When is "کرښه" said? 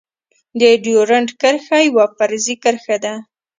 1.41-1.79, 2.63-2.97